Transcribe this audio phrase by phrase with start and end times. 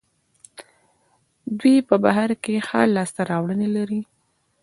[1.59, 4.01] دوی په بهر کې ښې لاسته راوړنې لري.